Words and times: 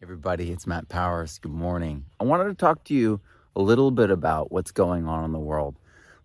everybody, 0.00 0.52
it's 0.52 0.64
Matt 0.64 0.88
Powers. 0.88 1.40
Good 1.40 1.50
morning. 1.50 2.04
I 2.20 2.24
wanted 2.24 2.44
to 2.44 2.54
talk 2.54 2.84
to 2.84 2.94
you 2.94 3.20
a 3.56 3.60
little 3.60 3.90
bit 3.90 4.10
about 4.10 4.52
what's 4.52 4.70
going 4.70 5.08
on 5.08 5.24
in 5.24 5.32
the 5.32 5.40
world, 5.40 5.74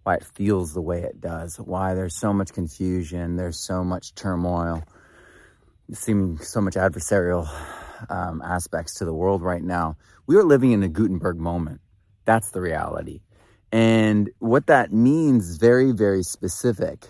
why 0.04 0.14
it 0.14 0.24
feels 0.24 0.76
the 0.76 0.82
way 0.82 1.02
it 1.02 1.20
does, 1.20 1.56
why 1.56 1.96
there's 1.96 2.20
so 2.20 2.32
much 2.32 2.54
confusion, 2.54 3.36
there's 3.36 3.60
so 3.60 3.84
much 3.84 4.14
turmoil, 4.14 4.84
seeming 5.92 6.38
so 6.38 6.62
much 6.62 6.76
adversarial 6.76 7.50
um, 8.12 8.44
aspects 8.44 8.94
to 8.96 9.06
the 9.06 9.14
world 9.14 9.42
right 9.42 9.64
now. 9.64 9.98
We 10.28 10.36
are 10.36 10.44
living 10.44 10.72
in 10.72 10.84
a 10.84 10.88
Gutenberg 10.88 11.38
moment. 11.38 11.82
That's 12.26 12.52
the 12.52 12.62
reality. 12.62 13.22
And 13.72 14.30
what 14.38 14.68
that 14.68 14.94
means, 14.94 15.58
very, 15.58 15.94
very 15.94 16.22
specific, 16.22 17.08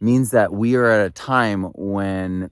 means 0.00 0.32
that 0.32 0.52
we 0.52 0.74
are 0.74 0.90
at 0.90 1.06
a 1.06 1.10
time 1.10 1.66
when 1.76 2.50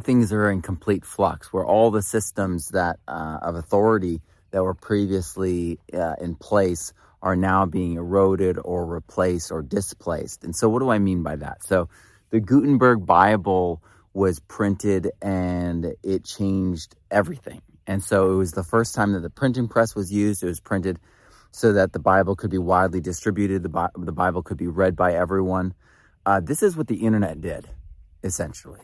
things 0.00 0.32
are 0.32 0.50
in 0.50 0.62
complete 0.62 1.04
flux, 1.04 1.52
where 1.52 1.64
all 1.64 1.90
the 1.90 2.02
systems 2.02 2.68
that 2.68 2.98
uh, 3.08 3.38
of 3.42 3.54
authority 3.54 4.20
that 4.50 4.62
were 4.62 4.74
previously 4.74 5.78
uh, 5.92 6.14
in 6.20 6.34
place 6.34 6.92
are 7.22 7.36
now 7.36 7.66
being 7.66 7.94
eroded 7.94 8.58
or 8.64 8.86
replaced 8.86 9.52
or 9.52 9.62
displaced. 9.62 10.44
And 10.44 10.54
so, 10.56 10.68
what 10.68 10.80
do 10.80 10.90
I 10.90 10.98
mean 10.98 11.22
by 11.22 11.36
that? 11.36 11.62
So, 11.62 11.88
the 12.30 12.40
Gutenberg 12.40 13.04
Bible 13.04 13.82
was 14.12 14.40
printed 14.40 15.10
and 15.22 15.94
it 16.02 16.24
changed 16.24 16.96
everything. 17.10 17.62
And 17.86 18.02
so, 18.02 18.32
it 18.32 18.36
was 18.36 18.52
the 18.52 18.64
first 18.64 18.94
time 18.94 19.12
that 19.12 19.20
the 19.20 19.30
printing 19.30 19.68
press 19.68 19.94
was 19.94 20.12
used. 20.12 20.42
It 20.42 20.46
was 20.46 20.60
printed 20.60 20.98
so 21.52 21.72
that 21.72 21.92
the 21.92 21.98
Bible 21.98 22.36
could 22.36 22.50
be 22.50 22.58
widely 22.58 23.00
distributed, 23.00 23.62
the, 23.62 23.68
Bi- 23.68 23.90
the 23.96 24.12
Bible 24.12 24.42
could 24.42 24.56
be 24.56 24.68
read 24.68 24.96
by 24.96 25.14
everyone. 25.14 25.74
Uh, 26.24 26.40
this 26.40 26.62
is 26.62 26.76
what 26.76 26.86
the 26.86 26.96
internet 26.96 27.40
did, 27.40 27.68
essentially. 28.22 28.80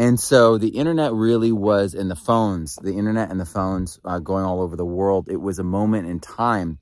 And 0.00 0.18
so 0.18 0.56
the 0.56 0.68
internet 0.68 1.12
really 1.12 1.52
was 1.52 1.92
in 1.92 2.08
the 2.08 2.16
phones, 2.16 2.76
the 2.76 2.94
internet 2.94 3.30
and 3.30 3.38
the 3.38 3.44
phones 3.44 4.00
uh, 4.02 4.18
going 4.18 4.46
all 4.46 4.62
over 4.62 4.74
the 4.74 4.82
world. 4.82 5.28
It 5.28 5.36
was 5.36 5.58
a 5.58 5.62
moment 5.62 6.08
in 6.08 6.20
time, 6.20 6.78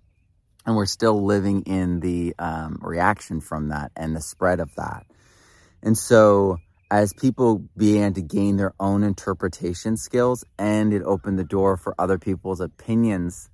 and 0.64 0.76
we're 0.76 0.86
still 0.86 1.24
living 1.24 1.62
in 1.62 1.98
the 1.98 2.36
um, 2.38 2.78
reaction 2.80 3.40
from 3.40 3.70
that 3.70 3.90
and 3.96 4.14
the 4.14 4.20
spread 4.20 4.60
of 4.60 4.72
that. 4.76 5.04
And 5.82 5.98
so 5.98 6.58
as 6.92 7.12
people 7.12 7.64
began 7.76 8.14
to 8.14 8.22
gain 8.22 8.56
their 8.56 8.72
own 8.78 9.02
interpretation 9.02 9.96
skills, 9.96 10.44
and 10.56 10.92
it 10.92 11.02
opened 11.02 11.40
the 11.40 11.44
door 11.44 11.76
for 11.76 11.96
other 11.98 12.18
people's 12.18 12.60
opinions, 12.60 13.50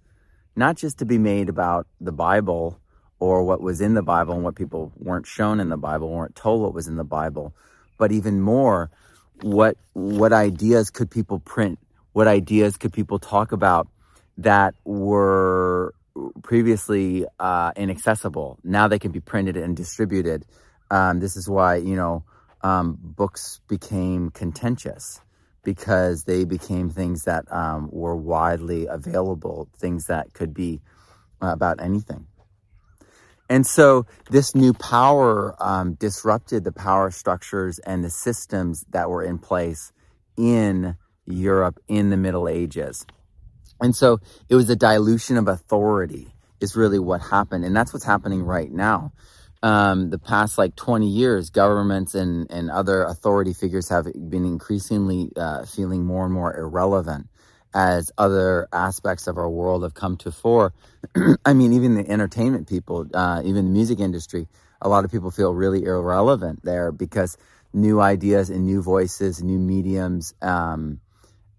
not 0.55 0.77
just 0.77 0.99
to 0.99 1.07
be 1.07 1.17
made 1.17 1.49
about 1.49 1.87
the 2.03 2.13
Bible 2.13 2.79
or 3.19 3.43
what 3.45 3.63
was 3.63 3.81
in 3.81 3.95
the 3.95 4.03
Bible 4.03 4.35
and 4.35 4.45
what 4.45 4.57
people 4.57 4.93
weren't 4.99 5.27
shown 5.27 5.59
in 5.59 5.71
the 5.71 5.79
Bible, 5.79 6.11
weren't 6.11 6.37
told 6.37 6.61
what 6.61 6.75
was 6.75 6.87
in 6.87 6.97
the 6.97 7.03
Bible, 7.03 7.55
but 7.97 8.13
even 8.13 8.43
more 8.43 8.91
what 9.43 9.77
what 9.93 10.33
ideas 10.33 10.91
could 10.91 11.11
people 11.11 11.39
print? 11.41 11.79
What 12.13 12.29
ideas 12.29 12.77
could 12.77 12.93
people 12.93 13.19
talk 13.19 13.53
about 13.53 13.89
that 14.39 14.75
were 14.85 15.95
previously 16.43 17.27
uh, 17.39 17.73
inaccessible? 17.77 18.59
Now 18.63 18.89
they 18.89 18.99
can 18.99 19.11
be 19.11 19.21
printed 19.21 19.57
and 19.57 19.77
distributed. 19.77 20.45
Um, 20.91 21.21
this 21.21 21.37
is 21.37 21.49
why 21.49 21.77
you 21.77 21.97
know 21.97 22.25
um, 22.63 22.99
books 23.01 23.61
became 23.69 24.31
contentious 24.31 25.21
because 25.65 26.25
they 26.25 26.45
became 26.45 26.91
things 26.91 27.25
that 27.25 27.51
um, 27.51 27.89
were 27.91 28.17
widely 28.17 28.87
available, 28.87 29.69
things 29.79 30.07
that 30.07 30.33
could 30.35 30.53
be 30.53 30.81
uh, 31.43 31.49
about 31.49 31.81
anything. 31.81 32.27
And 33.49 33.67
so 33.67 34.07
this 34.31 34.55
new 34.55 34.73
power 34.73 35.55
um, 35.59 35.95
disrupted 35.95 36.65
the 36.65 36.73
power 36.73 37.11
structures 37.11 37.79
and 37.81 38.03
the 38.03 38.11
systems 38.11 38.85
that 38.91 39.11
were 39.11 39.23
in 39.23 39.39
place 39.39 39.93
in 40.37 40.97
Europe 41.27 41.79
in 41.89 42.11
the 42.11 42.17
Middle 42.17 42.49
Ages. 42.49 43.07
And 43.81 43.95
so 43.95 44.21
it 44.49 44.55
was 44.55 44.71
a 44.71 44.77
dilution 44.77 45.37
of 45.37 45.49
authority 45.49 46.33
is 46.61 46.77
really 46.77 46.99
what 46.99 47.21
happened. 47.21 47.65
And 47.65 47.77
that's 47.77 47.93
what's 47.93 48.05
happening 48.05 48.43
right 48.43 48.71
now. 48.71 49.13
Um, 49.63 50.11
the 50.11 50.19
past 50.19 50.59
like 50.59 50.77
20 50.77 51.07
years, 51.07 51.51
governments 51.51 52.15
and, 52.15 52.51
and 52.51 52.71
other 52.71 53.03
authority 53.05 53.55
figures 53.55 53.89
have 53.89 54.07
been 54.29 54.45
increasingly 54.45 55.31
uh, 55.37 55.65
feeling 55.65 56.05
more 56.05 56.25
and 56.25 56.35
more 56.35 56.55
irrelevant 56.57 57.29
as 57.75 58.13
other 58.17 58.69
aspects 58.73 59.27
of 59.27 59.37
our 59.37 59.51
world 59.51 59.83
have 59.83 59.95
come 59.95 60.17
to 60.19 60.31
fore. 60.31 60.73
I 61.45 61.53
mean, 61.53 61.73
even 61.73 61.97
the 61.97 62.09
entertainment 62.09 62.69
people, 62.69 63.07
uh, 63.13 63.43
even 63.45 63.67
the 63.67 63.71
music 63.73 63.99
industry, 63.99 64.47
a 64.81 64.89
lot 64.89 65.05
of 65.05 65.11
people 65.11 65.33
feel 65.33 65.53
really 65.53 65.85
irrelevant 65.85 66.61
there 66.63 66.93
because 66.93 67.37
new 67.73 68.01
ideas 68.01 68.49
and 68.49 68.65
new 68.65 68.81
voices, 68.81 69.43
new 69.43 69.59
mediums, 69.59 70.35
um, 70.41 71.01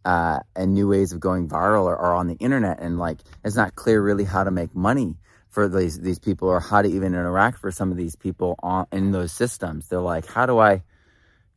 uh, 0.06 0.40
and 0.56 0.74
new 0.74 0.88
ways 0.88 1.12
of 1.12 1.20
going 1.20 1.50
viral 1.50 1.88
are, 1.88 1.98
are, 1.98 2.16
on 2.16 2.28
the 2.28 2.36
internet. 2.36 2.80
And 2.80 2.98
like, 2.98 3.18
it's 3.44 3.56
not 3.56 3.76
clear 3.76 4.02
really 4.02 4.24
how 4.24 4.44
to 4.44 4.52
make 4.52 4.74
money 4.76 5.16
for 5.50 5.68
these, 5.68 6.00
these 6.00 6.20
people 6.20 6.48
or 6.48 6.60
how 6.60 6.82
to 6.82 6.88
even 6.88 7.14
interact 7.14 7.60
for 7.60 7.72
some 7.72 7.92
of 7.92 7.98
these 7.98 8.16
people 8.16 8.56
on, 8.62 8.86
in 8.92 9.12
those 9.12 9.32
systems. 9.32 9.88
They're 9.88 10.00
like, 10.00 10.28
how 10.28 10.46
do 10.46 10.60
I 10.60 10.84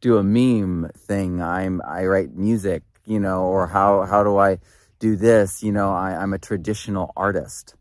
do 0.01 0.17
a 0.17 0.23
meme 0.23 0.91
thing? 0.97 1.43
I'm, 1.43 1.83
I 1.87 2.07
write 2.07 2.35
music 2.35 2.83
you 3.09 3.19
know, 3.19 3.45
or 3.45 3.67
how, 3.67 4.05
how 4.05 4.23
do 4.23 4.37
I 4.37 4.59
do 4.99 5.17
this? 5.17 5.63
You 5.63 5.73
know, 5.73 5.91
I, 5.91 6.15
I'm 6.15 6.33
a 6.35 6.39
traditional 6.39 7.13
artist. 7.17 7.75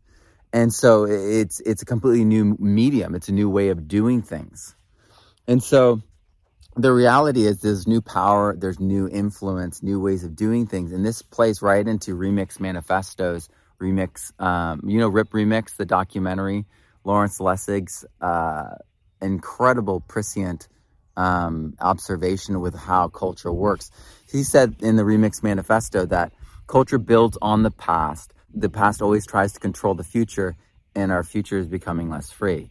And 0.52 0.72
so 0.72 1.04
it's, 1.04 1.60
it's 1.60 1.82
a 1.82 1.84
completely 1.84 2.24
new 2.24 2.56
medium. 2.58 3.14
It's 3.14 3.28
a 3.28 3.32
new 3.32 3.50
way 3.50 3.68
of 3.68 3.86
doing 3.86 4.22
things. 4.22 4.74
And 5.46 5.62
so 5.62 6.02
the 6.76 6.92
reality 6.92 7.44
is 7.44 7.60
there's 7.60 7.86
new 7.86 8.00
power, 8.00 8.56
there's 8.56 8.80
new 8.80 9.08
influence, 9.08 9.82
new 9.82 10.00
ways 10.00 10.24
of 10.24 10.34
doing 10.34 10.66
things. 10.66 10.92
And 10.92 11.04
this 11.04 11.20
plays 11.20 11.60
right 11.60 11.86
into 11.86 12.16
Remix 12.16 12.58
Manifestos, 12.60 13.48
Remix, 13.80 14.32
um, 14.40 14.80
you 14.86 14.98
know, 14.98 15.08
Rip 15.08 15.30
Remix, 15.30 15.76
the 15.76 15.84
documentary, 15.84 16.64
Lawrence 17.04 17.40
Lessig's 17.40 18.04
uh, 18.20 18.76
incredible, 19.20 20.00
prescient 20.00 20.68
um, 21.18 21.74
observation 21.80 22.60
with 22.60 22.76
how 22.76 23.08
culture 23.08 23.52
works. 23.52 23.90
He 24.30 24.44
said 24.44 24.76
in 24.80 24.96
the 24.96 25.02
Remix 25.02 25.42
Manifesto 25.42 26.06
that 26.06 26.32
culture 26.68 26.98
builds 26.98 27.36
on 27.42 27.64
the 27.64 27.72
past. 27.72 28.32
The 28.54 28.70
past 28.70 29.02
always 29.02 29.26
tries 29.26 29.52
to 29.54 29.60
control 29.60 29.94
the 29.94 30.04
future, 30.04 30.56
and 30.94 31.10
our 31.10 31.24
future 31.24 31.58
is 31.58 31.66
becoming 31.66 32.08
less 32.08 32.30
free. 32.30 32.70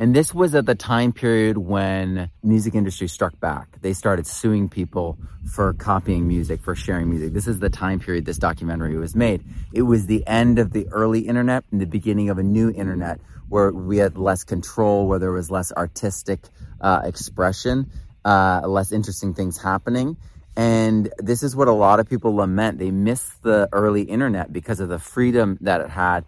And 0.00 0.14
this 0.14 0.32
was 0.32 0.54
at 0.54 0.64
the 0.64 0.76
time 0.76 1.12
period 1.12 1.58
when 1.58 2.30
music 2.44 2.76
industry 2.76 3.08
struck 3.08 3.38
back. 3.40 3.80
They 3.80 3.94
started 3.94 4.28
suing 4.28 4.68
people 4.68 5.18
for 5.52 5.72
copying 5.72 6.28
music, 6.28 6.60
for 6.60 6.76
sharing 6.76 7.10
music. 7.10 7.32
This 7.32 7.48
is 7.48 7.58
the 7.58 7.68
time 7.68 7.98
period 7.98 8.24
this 8.24 8.38
documentary 8.38 8.96
was 8.96 9.16
made. 9.16 9.42
It 9.72 9.82
was 9.82 10.06
the 10.06 10.24
end 10.24 10.60
of 10.60 10.72
the 10.72 10.86
early 10.92 11.22
internet 11.22 11.64
and 11.72 11.80
the 11.80 11.86
beginning 11.86 12.30
of 12.30 12.38
a 12.38 12.44
new 12.44 12.70
internet 12.70 13.20
where 13.48 13.72
we 13.72 13.96
had 13.96 14.16
less 14.16 14.44
control, 14.44 15.08
where 15.08 15.18
there 15.18 15.32
was 15.32 15.50
less 15.50 15.72
artistic 15.72 16.42
uh, 16.80 17.02
expression, 17.04 17.90
uh, 18.24 18.62
less 18.66 18.92
interesting 18.92 19.34
things 19.34 19.58
happening. 19.58 20.16
And 20.56 21.12
this 21.18 21.44
is 21.44 21.54
what 21.54 21.68
a 21.68 21.72
lot 21.72 22.00
of 22.00 22.08
people 22.08 22.34
lament. 22.34 22.78
They 22.78 22.90
miss 22.90 23.24
the 23.42 23.68
early 23.72 24.02
internet 24.02 24.52
because 24.52 24.80
of 24.80 24.88
the 24.88 24.98
freedom 24.98 25.56
that 25.60 25.80
it 25.80 25.88
had. 25.88 26.24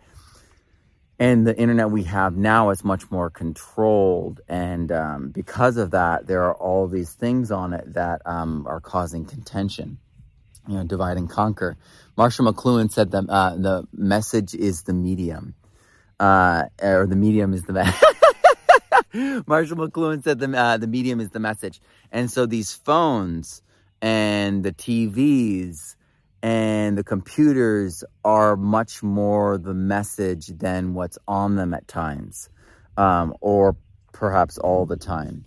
And 1.18 1.46
the 1.46 1.54
internet 1.54 1.90
we 1.90 2.04
have 2.04 2.36
now 2.36 2.70
is 2.70 2.84
much 2.84 3.10
more 3.10 3.28
controlled. 3.28 4.40
And 4.48 4.90
um, 4.92 5.30
because 5.30 5.76
of 5.76 5.90
that, 5.90 6.26
there 6.28 6.44
are 6.44 6.54
all 6.54 6.86
these 6.86 7.12
things 7.12 7.50
on 7.50 7.74
it 7.74 7.92
that 7.94 8.22
um, 8.24 8.66
are 8.68 8.80
causing 8.80 9.24
contention, 9.24 9.98
you 10.66 10.76
know, 10.76 10.84
divide 10.84 11.16
and 11.16 11.28
conquer. 11.28 11.76
Marshall 12.16 12.50
McLuhan 12.50 12.90
said 12.90 13.10
that 13.10 13.28
uh, 13.28 13.56
the 13.56 13.88
message 13.92 14.54
is 14.54 14.84
the 14.84 14.94
medium, 14.94 15.54
uh, 16.20 16.64
or 16.80 17.06
the 17.06 17.16
medium 17.16 17.52
is 17.52 17.64
the 17.64 17.72
message. 17.74 18.19
Marshall 19.46 19.76
McLuhan 19.76 20.22
said 20.22 20.38
the 20.38 20.56
uh, 20.56 20.76
the 20.76 20.86
medium 20.86 21.20
is 21.20 21.30
the 21.30 21.40
message, 21.40 21.80
and 22.12 22.30
so 22.30 22.46
these 22.46 22.72
phones 22.72 23.62
and 24.00 24.62
the 24.62 24.72
TVs 24.72 25.96
and 26.42 26.96
the 26.96 27.04
computers 27.04 28.04
are 28.24 28.56
much 28.56 29.02
more 29.02 29.58
the 29.58 29.74
message 29.74 30.46
than 30.46 30.94
what's 30.94 31.18
on 31.28 31.56
them 31.56 31.74
at 31.74 31.86
times, 31.88 32.48
um, 32.96 33.34
or 33.40 33.76
perhaps 34.12 34.58
all 34.58 34.86
the 34.86 34.96
time. 34.96 35.44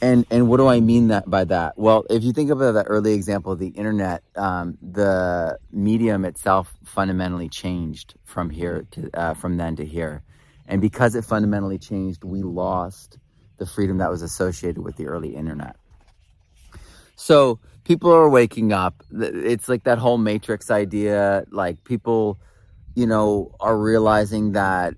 And 0.00 0.26
and 0.30 0.48
what 0.48 0.56
do 0.56 0.66
I 0.66 0.80
mean 0.80 1.08
that 1.08 1.28
by 1.28 1.44
that? 1.44 1.78
Well, 1.78 2.04
if 2.10 2.24
you 2.24 2.32
think 2.32 2.50
about 2.50 2.72
that 2.72 2.86
early 2.88 3.12
example 3.12 3.52
of 3.52 3.58
the 3.58 3.68
internet, 3.68 4.22
um, 4.34 4.76
the 4.82 5.58
medium 5.70 6.24
itself 6.24 6.74
fundamentally 6.84 7.48
changed 7.48 8.14
from 8.24 8.50
here 8.50 8.86
to 8.92 9.10
uh, 9.14 9.34
from 9.34 9.56
then 9.56 9.76
to 9.76 9.84
here. 9.84 10.22
And 10.66 10.80
because 10.80 11.14
it 11.14 11.24
fundamentally 11.24 11.78
changed, 11.78 12.24
we 12.24 12.42
lost 12.42 13.18
the 13.58 13.66
freedom 13.66 13.98
that 13.98 14.10
was 14.10 14.22
associated 14.22 14.82
with 14.82 14.96
the 14.96 15.06
early 15.06 15.36
internet. 15.36 15.76
So 17.16 17.60
people 17.84 18.12
are 18.12 18.28
waking 18.28 18.72
up. 18.72 19.02
It's 19.12 19.68
like 19.68 19.84
that 19.84 19.98
whole 19.98 20.18
matrix 20.18 20.70
idea. 20.70 21.44
Like 21.50 21.84
people, 21.84 22.38
you 22.94 23.06
know, 23.06 23.54
are 23.60 23.76
realizing 23.76 24.52
that 24.52 24.94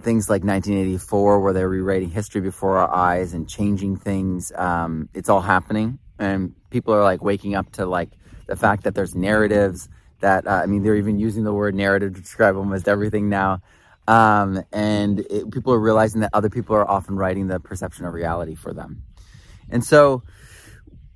things 0.00 0.28
like 0.28 0.42
1984, 0.42 1.40
where 1.40 1.52
they're 1.52 1.68
rewriting 1.68 2.10
history 2.10 2.40
before 2.40 2.78
our 2.78 2.92
eyes 2.92 3.32
and 3.32 3.48
changing 3.48 3.96
things, 3.96 4.52
um, 4.56 5.08
it's 5.14 5.28
all 5.28 5.40
happening. 5.40 5.98
And 6.18 6.54
people 6.70 6.94
are 6.94 7.02
like 7.02 7.22
waking 7.22 7.54
up 7.54 7.70
to 7.72 7.86
like 7.86 8.10
the 8.46 8.56
fact 8.56 8.84
that 8.84 8.94
there's 8.94 9.14
narratives 9.14 9.88
that, 10.20 10.46
uh, 10.46 10.60
I 10.62 10.66
mean, 10.66 10.82
they're 10.82 10.96
even 10.96 11.18
using 11.18 11.44
the 11.44 11.52
word 11.52 11.74
narrative 11.74 12.14
to 12.14 12.20
describe 12.20 12.56
almost 12.56 12.88
everything 12.88 13.28
now. 13.28 13.62
Um, 14.06 14.62
and 14.72 15.20
it, 15.20 15.50
people 15.50 15.72
are 15.72 15.80
realizing 15.80 16.20
that 16.20 16.30
other 16.32 16.50
people 16.50 16.76
are 16.76 16.88
often 16.88 17.16
writing 17.16 17.48
the 17.48 17.60
perception 17.60 18.04
of 18.04 18.12
reality 18.12 18.54
for 18.54 18.72
them. 18.72 19.02
And 19.70 19.82
so, 19.82 20.22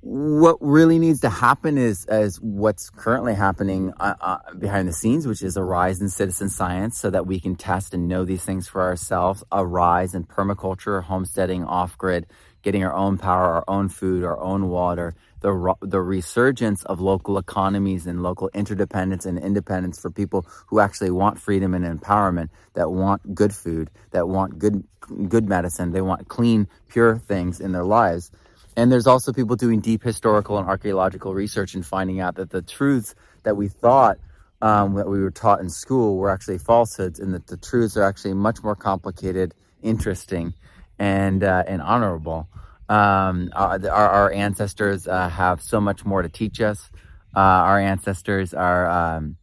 what 0.01 0.57
really 0.61 0.97
needs 0.97 1.19
to 1.21 1.29
happen 1.29 1.77
is, 1.77 2.05
is 2.05 2.37
what's 2.37 2.89
currently 2.89 3.35
happening 3.35 3.93
uh, 3.99 4.13
uh, 4.21 4.37
behind 4.57 4.87
the 4.87 4.93
scenes, 4.93 5.27
which 5.27 5.41
is 5.41 5.57
a 5.57 5.63
rise 5.63 5.99
in 5.99 6.07
citizen 6.07 6.49
science 6.49 6.97
so 6.97 7.09
that 7.09 7.27
we 7.27 7.39
can 7.39 7.55
test 7.55 7.93
and 7.93 8.07
know 8.07 8.23
these 8.23 8.43
things 8.43 8.67
for 8.67 8.81
ourselves, 8.81 9.43
a 9.51 9.65
rise 9.65 10.15
in 10.15 10.23
permaculture, 10.23 11.03
homesteading, 11.03 11.65
off 11.65 11.97
grid, 11.97 12.27
getting 12.61 12.83
our 12.83 12.93
own 12.93 13.17
power, 13.17 13.55
our 13.55 13.65
own 13.67 13.89
food, 13.89 14.23
our 14.23 14.39
own 14.39 14.69
water, 14.69 15.15
the, 15.41 15.73
the 15.81 16.01
resurgence 16.01 16.83
of 16.83 16.99
local 16.99 17.37
economies 17.37 18.07
and 18.07 18.21
local 18.23 18.49
interdependence 18.53 19.25
and 19.25 19.39
independence 19.39 19.99
for 19.99 20.09
people 20.09 20.45
who 20.67 20.79
actually 20.79 21.11
want 21.11 21.39
freedom 21.39 21.73
and 21.73 21.85
empowerment, 21.85 22.49
that 22.73 22.91
want 22.91 23.35
good 23.35 23.53
food, 23.53 23.89
that 24.11 24.27
want 24.27 24.59
good, 24.59 24.83
good 25.27 25.47
medicine, 25.47 25.91
they 25.91 26.01
want 26.01 26.27
clean, 26.27 26.67
pure 26.89 27.17
things 27.17 27.59
in 27.59 27.71
their 27.71 27.83
lives. 27.83 28.31
And 28.75 28.91
there's 28.91 29.07
also 29.07 29.33
people 29.33 29.55
doing 29.55 29.79
deep 29.79 30.03
historical 30.03 30.57
and 30.57 30.67
archaeological 30.67 31.33
research 31.33 31.73
and 31.73 31.85
finding 31.85 32.19
out 32.19 32.35
that 32.35 32.49
the 32.49 32.61
truths 32.61 33.15
that 33.43 33.57
we 33.57 33.67
thought 33.67 34.17
um, 34.61 34.95
that 34.95 35.07
we 35.07 35.21
were 35.21 35.31
taught 35.31 35.61
in 35.61 35.69
school 35.69 36.17
were 36.17 36.29
actually 36.29 36.57
falsehoods 36.57 37.19
and 37.19 37.33
that 37.33 37.47
the 37.47 37.57
truths 37.57 37.95
are 37.95 38.03
actually 38.03 38.33
much 38.33 38.61
more 38.63 38.75
complicated, 38.75 39.53
interesting, 39.81 40.53
and, 40.97 41.43
uh, 41.43 41.63
and 41.67 41.81
honorable. 41.81 42.47
Um, 42.89 43.51
our, 43.53 43.87
our, 43.87 44.33
ancestors 44.33 45.07
uh, 45.07 45.29
have 45.29 45.61
so 45.61 45.79
much 45.79 46.05
more 46.05 46.23
to 46.23 46.29
teach 46.29 46.59
us. 46.59 46.89
Uh, 47.35 47.39
our 47.39 47.79
ancestors 47.79 48.51
are 48.55 48.89
um, 48.89 49.37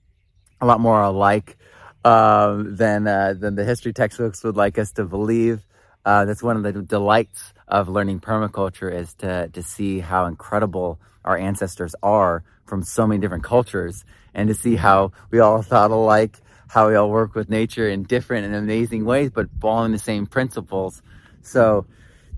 a 0.60 0.66
lot 0.66 0.80
more 0.80 1.00
alike 1.00 1.56
uh, 2.04 2.60
than 2.64 3.06
uh, 3.06 3.34
than 3.38 3.54
the 3.54 3.64
history 3.64 3.92
textbooks 3.92 4.42
would 4.42 4.56
like 4.56 4.78
us 4.78 4.90
to 4.92 5.04
believe. 5.04 5.64
Uh, 6.04 6.24
that's 6.24 6.42
one 6.42 6.56
of 6.56 6.64
the 6.64 6.82
delights 6.82 7.52
of 7.68 7.88
learning 7.88 8.18
permaculture 8.18 8.92
is 8.92 9.14
to 9.14 9.48
to 9.52 9.62
see 9.62 10.00
how 10.00 10.26
incredible 10.26 10.98
our 11.24 11.38
ancestors 11.38 11.94
are 12.02 12.42
from 12.64 12.82
so 12.82 13.06
many 13.06 13.20
different 13.20 13.44
cultures, 13.44 14.04
and 14.34 14.48
to 14.48 14.54
see 14.54 14.74
how 14.74 15.12
we 15.30 15.38
all 15.38 15.62
thought 15.62 15.92
alike, 15.92 16.36
how 16.66 16.88
we 16.88 16.96
all 16.96 17.10
work 17.10 17.36
with 17.36 17.48
nature 17.48 17.88
in 17.88 18.02
different 18.02 18.44
and 18.44 18.56
amazing 18.56 19.04
ways, 19.04 19.30
but 19.30 19.48
following 19.60 19.92
the 19.92 19.98
same 19.98 20.26
principles. 20.26 21.00
So 21.42 21.86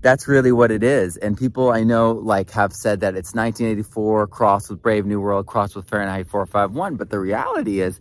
that's 0.01 0.27
really 0.27 0.51
what 0.51 0.71
it 0.71 0.83
is. 0.83 1.17
And 1.17 1.37
people 1.37 1.71
I 1.71 1.83
know 1.83 2.11
like 2.11 2.51
have 2.51 2.73
said 2.73 3.01
that 3.01 3.15
it's 3.15 3.33
1984 3.33 4.27
crossed 4.27 4.69
with 4.69 4.81
Brave 4.81 5.05
New 5.05 5.19
World, 5.19 5.45
crossed 5.45 5.75
with 5.75 5.89
Fahrenheit 5.89 6.27
451. 6.27 6.95
But 6.95 7.09
the 7.09 7.19
reality 7.19 7.81
is 7.81 7.99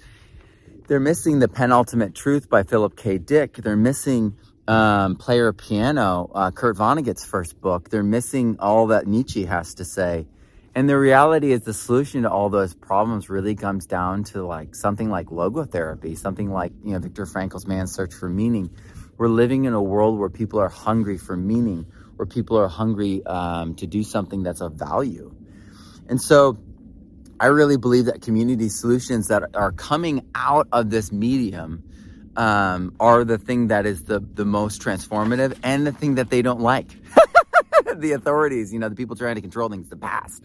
they're 0.86 1.00
missing 1.00 1.38
the 1.40 1.48
penultimate 1.48 2.14
truth 2.14 2.48
by 2.48 2.62
Philip 2.62 2.96
K. 2.96 3.18
Dick. 3.18 3.54
They're 3.54 3.76
missing 3.76 4.36
um, 4.68 5.16
Player 5.16 5.52
Piano, 5.52 6.30
uh, 6.34 6.50
Kurt 6.50 6.76
Vonnegut's 6.76 7.24
first 7.24 7.60
book. 7.60 7.90
They're 7.90 8.02
missing 8.02 8.58
all 8.60 8.88
that 8.88 9.06
Nietzsche 9.06 9.44
has 9.46 9.74
to 9.74 9.84
say. 9.84 10.26
And 10.74 10.88
the 10.88 10.96
reality 10.96 11.50
is 11.50 11.62
the 11.62 11.74
solution 11.74 12.22
to 12.22 12.30
all 12.30 12.50
those 12.50 12.74
problems 12.74 13.28
really 13.28 13.56
comes 13.56 13.86
down 13.86 14.22
to 14.24 14.46
like 14.46 14.76
something 14.76 15.10
like 15.10 15.26
logotherapy, 15.26 16.16
something 16.16 16.52
like, 16.52 16.72
you 16.84 16.92
know, 16.92 17.00
Viktor 17.00 17.26
Frankl's 17.26 17.66
Man's 17.66 17.92
Search 17.92 18.14
for 18.14 18.28
Meaning 18.28 18.70
we're 19.19 19.29
living 19.29 19.65
in 19.65 19.75
a 19.75 19.82
world 19.82 20.19
where 20.19 20.31
people 20.31 20.61
are 20.61 20.69
hungry 20.69 21.19
for 21.19 21.37
meaning, 21.37 21.85
where 22.17 22.26
people 22.26 22.56
are 22.56 22.69
hungry 22.69 23.25
um, 23.26 23.75
to 23.75 23.87
do 23.87 24.05
something 24.05 24.44
that's 24.44 24.61
of 24.61 24.75
value. 24.75 25.35
And 26.09 26.23
so 26.23 26.56
I 27.41 27.47
really 27.47 27.76
believe 27.76 28.06
that 28.06 28.23
community 28.23 28.69
solutions 28.69 29.29
that 29.29 29.43
are 29.55 29.73
coming 29.73 30.26
out 30.35 30.69
of 30.73 30.91
this 30.91 31.12
medium 31.12 31.82
um, 32.37 32.94
are 33.00 33.25
the 33.25 33.38
thing 33.38 33.69
that 33.69 33.87
is 33.87 34.05
the, 34.05 34.20
the 34.20 34.44
most 34.44 34.81
transformative 34.81 35.59
and 35.65 35.85
the 35.85 35.93
thing 35.93 36.15
that 36.15 36.31
they 36.31 36.41
don't 36.41 36.61
like. 36.61 36.88
the 37.97 38.12
authorities, 38.12 38.73
you 38.73 38.79
know, 38.79 38.88
the 38.88 38.94
people 38.94 39.17
trying 39.17 39.35
to 39.35 39.41
control 39.41 39.69
things, 39.69 39.88
the 39.88 39.97
past. 39.97 40.44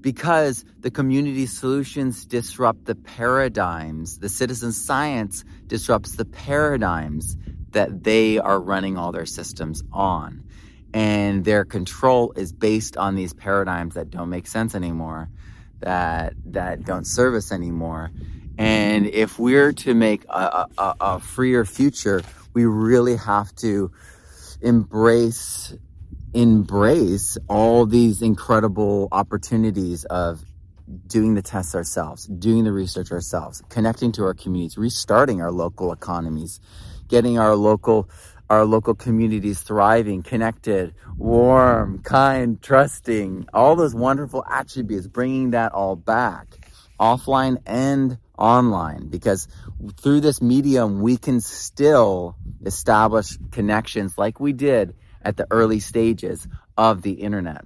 Because 0.00 0.64
the 0.80 0.90
community 0.90 1.46
solutions 1.46 2.24
disrupt 2.24 2.84
the 2.84 2.94
paradigms, 2.94 4.18
the 4.18 4.28
citizen 4.28 4.72
science 4.72 5.44
disrupts 5.66 6.16
the 6.16 6.24
paradigms 6.24 7.36
that 7.72 8.04
they 8.04 8.38
are 8.38 8.60
running 8.60 8.96
all 8.96 9.12
their 9.12 9.26
systems 9.26 9.82
on. 9.92 10.44
And 10.94 11.44
their 11.44 11.64
control 11.64 12.32
is 12.36 12.52
based 12.52 12.96
on 12.96 13.14
these 13.14 13.32
paradigms 13.32 13.94
that 13.94 14.10
don't 14.10 14.28
make 14.28 14.46
sense 14.46 14.74
anymore, 14.74 15.28
that 15.80 16.34
that 16.46 16.84
don't 16.84 17.06
serve 17.06 17.34
us 17.34 17.50
anymore. 17.50 18.10
And 18.58 19.06
if 19.06 19.38
we're 19.38 19.72
to 19.72 19.94
make 19.94 20.24
a, 20.28 20.68
a, 20.76 20.94
a 21.00 21.20
freer 21.20 21.64
future, 21.64 22.22
we 22.52 22.66
really 22.66 23.16
have 23.16 23.54
to 23.56 23.90
embrace 24.60 25.74
embrace 26.34 27.36
all 27.48 27.84
these 27.84 28.22
incredible 28.22 29.08
opportunities 29.12 30.04
of 30.06 30.42
doing 31.06 31.34
the 31.34 31.42
tests 31.42 31.74
ourselves, 31.74 32.26
doing 32.26 32.64
the 32.64 32.72
research 32.72 33.12
ourselves, 33.12 33.62
connecting 33.68 34.12
to 34.12 34.24
our 34.24 34.34
communities, 34.34 34.78
restarting 34.78 35.40
our 35.40 35.50
local 35.50 35.92
economies, 35.92 36.60
getting 37.08 37.38
our 37.38 37.54
local 37.54 38.08
our 38.50 38.66
local 38.66 38.94
communities 38.94 39.62
thriving, 39.62 40.22
connected, 40.22 40.94
warm, 41.16 42.00
kind, 42.02 42.60
trusting, 42.60 43.46
all 43.54 43.76
those 43.76 43.94
wonderful 43.94 44.44
attributes, 44.46 45.06
bringing 45.06 45.52
that 45.52 45.72
all 45.72 45.96
back 45.96 46.58
offline 47.02 47.56
and 47.66 48.16
online 48.38 49.08
because 49.08 49.48
through 50.00 50.20
this 50.20 50.40
medium, 50.40 51.02
we 51.02 51.16
can 51.16 51.40
still 51.40 52.36
establish 52.64 53.36
connections 53.50 54.16
like 54.16 54.38
we 54.38 54.52
did 54.52 54.94
at 55.22 55.36
the 55.36 55.46
early 55.50 55.80
stages 55.80 56.46
of 56.76 57.02
the 57.02 57.12
internet. 57.12 57.64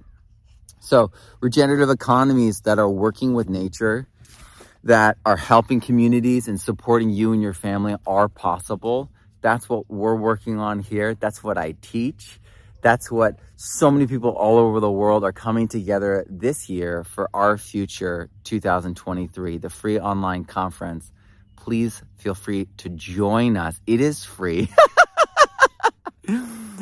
So 0.79 1.11
regenerative 1.39 1.89
economies 1.89 2.61
that 2.61 2.79
are 2.79 2.89
working 2.89 3.33
with 3.33 3.49
nature, 3.49 4.07
that 4.83 5.17
are 5.25 5.37
helping 5.37 5.81
communities 5.81 6.47
and 6.47 6.59
supporting 6.59 7.09
you 7.09 7.33
and 7.33 7.41
your 7.41 7.53
family 7.53 7.95
are 8.07 8.27
possible. 8.29 9.11
That's 9.47 9.69
what 9.69 9.89
we're 9.89 10.17
working 10.17 10.59
on 10.59 10.79
here. 10.79 11.15
That's 11.15 11.41
what 11.41 11.57
I 11.57 11.71
teach. 11.81 12.37
That's 12.81 13.09
what 13.09 13.39
so 13.55 13.89
many 13.89 14.05
people 14.05 14.31
all 14.31 14.57
over 14.57 14.81
the 14.81 14.91
world 14.91 15.23
are 15.23 15.31
coming 15.31 15.69
together 15.69 16.25
this 16.29 16.67
year 16.67 17.05
for 17.05 17.29
R-Future 17.33 18.29
2023, 18.43 19.57
the 19.59 19.69
free 19.69 20.01
online 20.01 20.43
conference. 20.43 21.13
Please 21.55 22.03
feel 22.17 22.35
free 22.35 22.67
to 22.75 22.89
join 22.89 23.55
us. 23.55 23.79
It 23.87 24.01
is 24.01 24.25
free. 24.25 24.67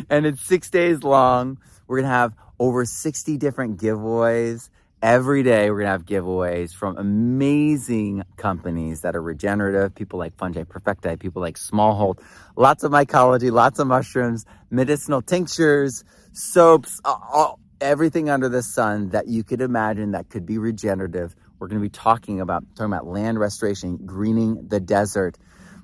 and 0.10 0.26
it's 0.26 0.42
six 0.42 0.72
days 0.72 1.04
long. 1.04 1.60
We're 1.86 1.98
going 1.98 2.10
to 2.10 2.18
have 2.18 2.34
over 2.58 2.84
60 2.84 3.38
different 3.38 3.80
giveaways. 3.80 4.70
Every 5.06 5.44
day, 5.44 5.70
we're 5.70 5.82
going 5.82 5.86
to 5.86 5.92
have 5.92 6.06
giveaways 6.08 6.74
from 6.74 6.98
amazing 6.98 8.24
companies 8.38 9.02
that 9.02 9.16
are 9.16 9.22
regenerative, 9.22 9.94
people 9.94 10.18
like 10.18 10.36
Fungi 10.36 10.64
Perfecti, 10.64 11.20
people 11.20 11.44
like 11.44 11.60
Smallhold, 11.60 12.22
lots 12.56 12.84
of 12.84 12.92
mycology, 12.92 13.52
lots 13.52 13.78
of 13.78 13.86
mushrooms, 13.86 14.48
medicinal 14.72 15.22
tinctures, 15.22 16.04
soaps, 16.34 17.00
all, 17.06 17.60
everything 17.80 18.32
under 18.32 18.50
the 18.50 18.64
sun 18.64 19.10
that 19.10 19.28
you 19.28 19.44
could 19.44 19.62
imagine 19.62 20.14
that 20.14 20.30
could 20.32 20.44
be 20.44 20.58
regenerative. 20.58 21.36
We're 21.60 21.68
going 21.68 21.80
to 21.80 21.86
be 21.86 21.92
talking 21.92 22.42
about 22.42 22.64
talking 22.76 22.92
about 22.92 23.06
land 23.06 23.40
restoration, 23.40 24.00
greening 24.08 24.70
the 24.70 24.80
desert, 24.80 25.38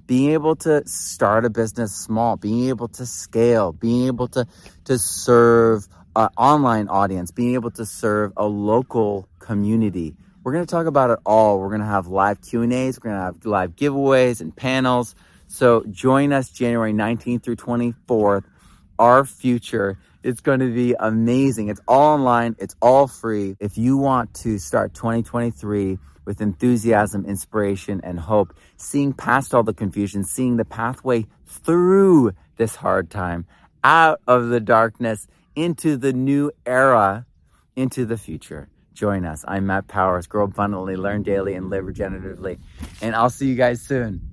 being 0.07 0.31
able 0.31 0.55
to 0.55 0.81
start 0.87 1.45
a 1.45 1.51
business 1.51 1.95
small, 1.95 2.37
being 2.37 2.69
able 2.69 2.87
to 2.87 3.05
scale, 3.05 3.71
being 3.71 4.07
able 4.07 4.29
to 4.29 4.47
to 4.85 4.97
serve 4.97 5.87
online 6.15 6.87
audience, 6.87 7.31
being 7.31 7.53
able 7.53 7.71
to 7.71 7.85
serve 7.85 8.33
a 8.37 8.45
local 8.45 9.27
community. 9.39 10.15
We're 10.43 10.53
going 10.53 10.65
to 10.65 10.71
talk 10.71 10.87
about 10.87 11.11
it 11.11 11.19
all. 11.25 11.59
We're 11.59 11.69
going 11.69 11.81
to 11.81 11.87
have 11.87 12.07
live 12.07 12.41
Q&As, 12.41 12.99
we're 12.99 13.11
going 13.11 13.15
to 13.15 13.25
have 13.25 13.45
live 13.45 13.75
giveaways 13.75 14.41
and 14.41 14.55
panels. 14.55 15.15
So 15.47 15.83
join 15.89 16.33
us 16.33 16.49
January 16.49 16.93
19th 16.93 17.43
through 17.43 17.57
24th. 17.57 18.43
R-Future 18.97 19.97
is 20.23 20.39
going 20.39 20.59
to 20.59 20.73
be 20.73 20.95
amazing. 20.99 21.69
It's 21.69 21.81
all 21.87 22.13
online, 22.13 22.55
it's 22.59 22.75
all 22.81 23.07
free. 23.07 23.55
If 23.59 23.77
you 23.77 23.97
want 23.97 24.33
to 24.35 24.59
start 24.59 24.93
2023 24.93 25.99
with 26.25 26.41
enthusiasm, 26.41 27.25
inspiration, 27.25 28.01
and 28.03 28.19
hope, 28.19 28.53
seeing 28.77 29.13
past 29.13 29.53
all 29.53 29.63
the 29.63 29.73
confusion, 29.73 30.23
seeing 30.23 30.57
the 30.57 30.65
pathway 30.65 31.25
through 31.45 32.33
this 32.57 32.75
hard 32.75 33.09
time, 33.09 33.45
out 33.83 34.21
of 34.27 34.49
the 34.49 34.59
darkness, 34.59 35.27
into 35.55 35.97
the 35.97 36.13
new 36.13 36.51
era, 36.65 37.25
into 37.75 38.05
the 38.05 38.17
future. 38.17 38.69
Join 38.93 39.25
us. 39.25 39.45
I'm 39.47 39.67
Matt 39.67 39.87
Powers. 39.87 40.27
Grow 40.27 40.43
abundantly, 40.43 40.95
learn 40.95 41.23
daily, 41.23 41.53
and 41.53 41.69
live 41.69 41.85
regeneratively. 41.85 42.59
And 43.01 43.15
I'll 43.15 43.29
see 43.29 43.47
you 43.47 43.55
guys 43.55 43.81
soon. 43.81 44.30